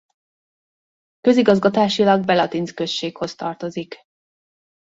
[1.21, 3.99] Közigazgatásilag Belatinc községhoz tartozik.